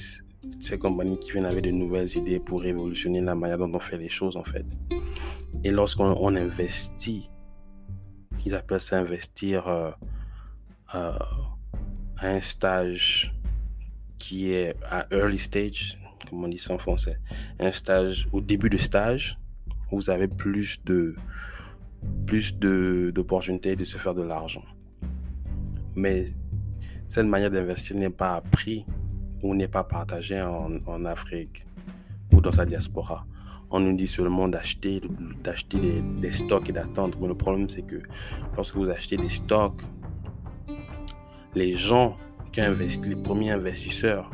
ces 0.61 0.79
compagnies 0.79 1.18
qui 1.18 1.33
viennent 1.33 1.44
avec 1.44 1.64
de 1.64 1.72
nouvelles 1.72 2.16
idées 2.16 2.38
pour 2.38 2.61
révolutionner 2.62 3.20
la 3.20 3.35
manière 3.35 3.59
dont 3.59 3.72
on 3.74 3.81
fait 3.81 3.98
les 3.98 4.11
choses 4.11 4.37
en 4.37 4.44
fait. 4.44 4.64
Et 5.64 5.72
lorsqu'on 5.72 6.37
investit, 6.37 7.31
ils 8.46 8.54
appellent 8.54 8.80
ça 8.80 8.98
investir 8.98 9.66
euh, 9.66 9.90
euh, 10.94 11.18
à 12.16 12.28
un 12.28 12.40
stage 12.40 13.35
qui 14.18 14.52
est 14.52 14.76
à 14.88 15.06
early 15.11 15.38
stage, 15.38 15.98
comme 16.30 16.44
on 16.44 16.48
dit 16.48 16.59
ça 16.59 16.72
en 16.72 16.78
français, 16.78 17.18
un 17.59 17.72
stage, 17.72 18.28
au 18.32 18.40
début 18.40 18.70
de 18.70 18.76
stage, 18.78 19.38
vous 19.90 20.11
avez 20.11 20.28
plus 20.28 20.82
de 20.85 21.16
plus 22.24 22.56
d'opportunités 22.56 23.74
de, 23.74 23.85
se 23.85 23.96
faire 23.96 24.14
de 24.14 24.22
l'argent. 24.22 24.62
Mais 25.96 26.26
cette 27.09 27.26
manière 27.26 27.50
d'investir 27.50 27.96
n'est 27.96 28.11
pas 28.11 28.37
appris 28.37 28.87
ou 29.42 29.54
n'est 29.56 29.66
pas 29.66 29.82
partagée 29.82 30.40
en, 30.40 30.78
en, 30.87 31.04
Afrique 31.04 31.66
ou 32.32 32.40
dans 32.40 32.52
sa 32.52 32.64
diaspora. 32.64 33.26
On 33.70 33.81
nous 33.81 33.94
dit 33.94 34.07
seulement 34.07 34.48
d'acheter 34.48 35.00
d'acheter 35.42 36.02
des, 36.20 36.33
stocks 36.33 36.68
et 36.68 36.72
d'attendre. 36.72 37.18
Mais 37.20 37.29
le 37.29 37.35
problème, 37.35 37.68
c'est 37.68 37.83
que 37.83 38.00
lorsque 38.55 38.76
vous 38.76 38.90
achetez 38.90 39.16
des 39.16 39.29
stocks, 39.29 39.81
les 41.55 41.76
gens 41.76 42.16
qui 42.52 42.61
investissent, 42.61 43.07
les 43.07 43.16
premiers 43.16 43.50
investisseurs, 43.50 44.31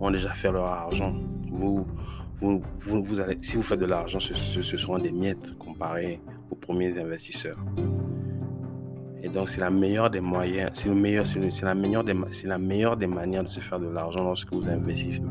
ont 0.00 0.10
déjà 0.10 0.34
fait 0.34 0.52
leur 0.52 0.66
argent. 0.66 1.14
Vous, 1.50 1.86
vous, 2.40 2.62
vous, 2.78 3.20
allez, 3.20 3.38
si 3.40 3.56
vous 3.56 3.62
faites 3.62 3.80
de 3.80 3.86
l'argent, 3.86 4.20
ce, 4.20 4.34
ce, 4.34 4.76
seront 4.76 4.98
des 4.98 5.12
miettes 5.12 5.56
comparé 5.58 6.20
aux 6.50 6.56
premiers 6.56 6.98
investisseurs. 6.98 7.58
Et 9.22 9.28
donc, 9.28 9.48
c'est 9.48 9.60
la 9.60 9.70
meilleure 9.70 10.10
des 10.10 10.20
moyens, 10.20 10.70
c'est 10.74 10.90
le 10.90 10.94
meilleur, 10.94 11.26
c'est 11.26 11.62
la 11.62 11.74
meilleure 11.74 12.04
des, 12.04 12.14
c'est 12.30 12.46
la 12.46 12.58
meilleure 12.58 12.96
des 12.96 13.06
manières 13.06 13.44
de 13.44 13.48
se 13.48 13.60
faire 13.60 13.80
de 13.80 13.88
l'argent 13.88 14.22
lorsque 14.22 14.52
vous 14.52 14.68
investissez, 14.68 15.22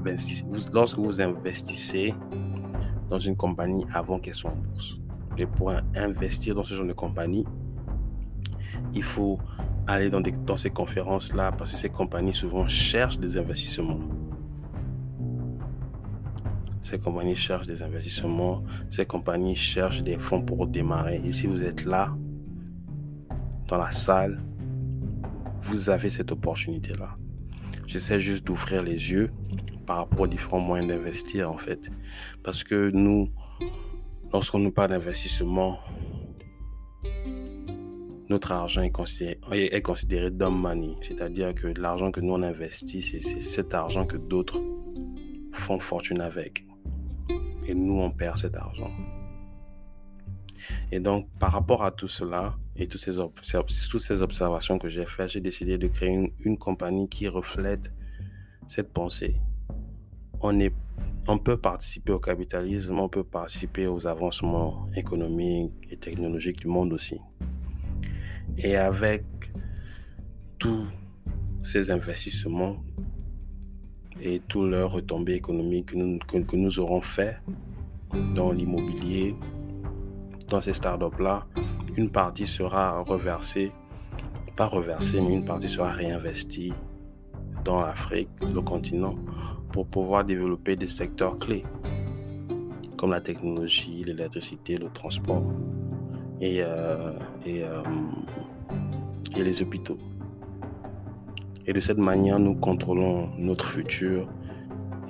lorsque 0.73 0.97
vous 0.97 1.21
investissez 1.21 2.15
dans 3.13 3.19
une 3.19 3.35
compagnie 3.35 3.85
avant 3.93 4.17
qu'elle 4.17 4.33
soit 4.33 4.49
en 4.49 4.55
bourse. 4.55 4.99
Et 5.37 5.45
pour 5.45 5.71
investir 5.95 6.55
dans 6.55 6.63
ce 6.63 6.73
genre 6.73 6.87
de 6.87 6.93
compagnie, 6.93 7.45
il 8.95 9.03
faut 9.03 9.37
aller 9.85 10.09
dans, 10.09 10.19
des, 10.19 10.31
dans 10.31 10.57
ces 10.57 10.71
conférences-là 10.71 11.51
parce 11.51 11.69
que 11.69 11.77
ces 11.77 11.89
compagnies 11.89 12.33
souvent 12.33 12.67
cherchent 12.67 13.19
des 13.19 13.37
investissements. 13.37 13.99
Ces 16.81 16.97
compagnies 16.97 17.35
cherchent 17.35 17.67
des 17.67 17.83
investissements, 17.83 18.63
ces 18.89 19.05
compagnies 19.05 19.55
cherchent 19.55 20.01
des 20.01 20.17
fonds 20.17 20.41
pour 20.41 20.65
démarrer. 20.65 21.21
Et 21.23 21.31
si 21.31 21.45
vous 21.45 21.63
êtes 21.63 21.85
là, 21.85 22.15
dans 23.67 23.77
la 23.77 23.91
salle, 23.91 24.41
vous 25.59 25.91
avez 25.91 26.09
cette 26.09 26.31
opportunité-là. 26.31 27.15
J'essaie 27.85 28.19
juste 28.19 28.47
d'ouvrir 28.47 28.81
les 28.81 29.11
yeux 29.11 29.31
par 29.85 29.97
rapport 29.97 30.21
aux 30.21 30.27
différents 30.27 30.59
moyens 30.59 30.89
d'investir 30.89 31.51
en 31.51 31.57
fait. 31.57 31.79
Parce 32.43 32.63
que 32.63 32.89
nous, 32.91 33.29
lorsqu'on 34.31 34.59
nous 34.59 34.71
parle 34.71 34.89
d'investissement, 34.89 35.79
notre 38.29 38.51
argent 38.51 38.81
est 38.81 38.91
considéré, 38.91 39.65
est 39.65 39.81
considéré 39.81 40.31
dumb 40.31 40.55
money. 40.59 40.95
C'est-à-dire 41.01 41.53
que 41.53 41.67
l'argent 41.67 42.11
que 42.11 42.19
nous 42.19 42.33
on 42.33 42.41
investit, 42.41 43.01
c'est 43.01 43.19
cet 43.19 43.73
argent 43.73 44.05
que 44.05 44.17
d'autres 44.17 44.61
font 45.51 45.79
fortune 45.79 46.21
avec 46.21 46.65
et 47.67 47.73
nous, 47.73 47.99
on 47.99 48.11
perd 48.11 48.37
cet 48.37 48.55
argent. 48.55 48.91
Et 50.91 50.99
donc, 50.99 51.27
par 51.39 51.51
rapport 51.51 51.83
à 51.83 51.91
tout 51.91 52.07
cela 52.07 52.55
et 52.75 52.87
toutes 52.87 53.01
ces, 53.01 53.15
toutes 53.15 54.01
ces 54.01 54.21
observations 54.21 54.77
que 54.77 54.89
j'ai 54.89 55.05
faites, 55.05 55.29
j'ai 55.29 55.41
décidé 55.41 55.77
de 55.77 55.87
créer 55.87 56.09
une, 56.09 56.31
une, 56.39 56.57
compagnie 56.57 57.09
qui 57.09 57.27
reflète 57.27 57.93
cette 58.67 58.93
pensée. 58.93 59.35
On, 60.45 61.37
peut 61.37 61.55
participer 61.55 62.11
au 62.11 62.19
capitalisme, 62.19 62.99
on 62.99 63.07
peut 63.07 63.23
participer 63.23 63.87
aux 63.87 64.05
avancements 64.07 64.89
économiques 64.93 65.71
et 65.89 65.95
technologiques 65.95 66.59
du 66.59 66.67
monde 66.67 66.91
aussi. 66.91 67.17
Et 68.57 68.75
avec 68.75 69.23
tous 70.59 70.85
ces 71.63 71.91
investissements, 71.91 72.75
et 74.21 74.41
toutes 74.47 74.69
leurs 74.69 74.91
retombées 74.91 75.35
économiques 75.35 75.93
que 75.93 75.95
nous, 75.97 76.19
que, 76.19 76.55
nous 76.57 76.79
aurons 76.79 77.01
fait 77.01 77.37
dans 78.35 78.51
l'immobilier, 78.51 79.35
dans 80.49 80.59
ces 80.59 80.73
startups-là, 80.73 81.47
une 81.95 82.09
partie 82.09 82.45
sera 82.45 82.99
reversée, 82.99 83.71
pas 84.57 84.67
reversée, 84.67 85.21
mais 85.21 85.33
une 85.33 85.45
partie 85.45 85.69
sera 85.69 85.89
réinvestie 85.89 86.73
dans 87.63 87.79
l'Afrique, 87.79 88.29
le 88.41 88.61
continent, 88.61 89.15
pour 89.73 89.87
pouvoir 89.87 90.23
développer 90.23 90.75
des 90.75 90.87
secteurs 90.87 91.39
clés, 91.39 91.65
comme 92.95 93.09
la 93.09 93.21
technologie, 93.21 94.03
l'électricité, 94.05 94.77
le 94.77 94.89
transport 94.89 95.43
et, 96.39 96.61
euh, 96.61 97.11
euh, 97.47 97.83
et 99.35 99.43
les 99.43 99.61
hôpitaux. 99.63 99.97
Et 101.65 101.73
de 101.73 101.79
cette 101.79 101.97
manière, 101.97 102.37
nous 102.39 102.53
contrôlons 102.53 103.29
notre 103.39 103.65
futur 103.65 104.27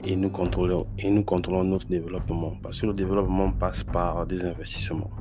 et 0.06 0.16
nous 0.16 0.30
contrôlons, 0.30 0.88
et 0.98 1.12
nous 1.12 1.24
contrôlons 1.24 1.66
notre 1.66 1.88
développement. 1.88 2.54
Parce 2.64 2.80
que 2.80 2.86
le 2.86 2.94
développement 2.94 3.52
passe 3.52 3.84
par 3.84 4.26
des 4.26 4.46
investissements. 4.46 5.12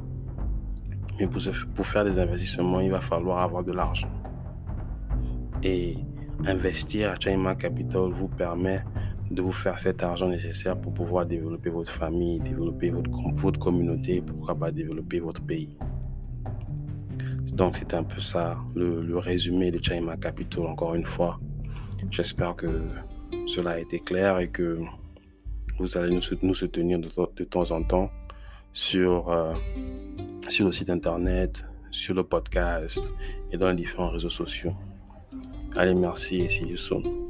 Mais 1.18 1.26
pour, 1.26 1.42
pour 1.74 1.87
faire 1.87 2.05
des 2.05 2.16
investissements, 2.16 2.81
il 2.81 2.92
va 2.92 3.00
falloir 3.00 3.40
avoir 3.40 3.64
de 3.64 3.72
l'argent. 3.72 4.11
Et 5.64 5.96
investir 6.46 7.11
à 7.11 7.16
China 7.18 7.57
Capital 7.57 8.11
vous 8.12 8.28
permet 8.28 8.85
de 9.33 9.40
vous 9.40 9.53
faire 9.53 9.79
cet 9.79 10.03
argent 10.03 10.29
nécessaire 10.29 10.79
pour 10.79 10.92
pouvoir 10.92 11.25
développer 11.25 11.71
votre 11.71 11.90
famille, 11.90 12.38
développer 12.40 12.90
votre, 12.90 13.11
votre 13.35 13.59
communauté, 13.59 14.21
pourquoi 14.21 14.55
pas 14.55 14.71
développer 14.71 15.21
votre 15.21 15.42
pays. 15.42 15.77
Donc 17.55 17.77
c'est 17.77 17.95
un 17.95 18.05
peu 18.05 18.21
ça, 18.21 18.59
le, 18.75 19.16
résumé 19.18 19.71
de 19.71 19.83
Chaima 19.83 20.16
Capital, 20.16 20.66
encore 20.66 20.95
une 20.95 21.07
fois. 21.07 21.40
J'espère 22.11 22.57
que 22.57 22.83
cela 23.47 23.73
a 23.73 23.79
été 23.79 23.99
clair 24.01 24.38
et 24.38 24.49
que 24.49 24.79
vous 25.79 25.97
allez 25.97 26.14
nous, 26.42 26.55
soutenir 26.55 26.99
de, 26.99 27.45
temps 27.45 27.71
en 27.71 27.83
temps 27.83 28.11
sur, 28.73 29.31
euh, 29.31 29.55
sur 30.49 30.66
le 30.66 30.73
site 30.73 30.90
internet, 30.90 31.64
sur 31.90 32.14
le 32.14 32.23
podcast 32.23 33.12
et 33.51 33.57
dans 33.57 33.71
les 33.71 33.77
différents 33.77 34.11
réseaux 34.11 34.31
sociaux. 34.31 34.75
Allez, 35.75 35.95
merci 35.95 36.42
et 36.42 36.49
see 36.49 36.66
you 36.66 36.77
soon. 36.77 37.21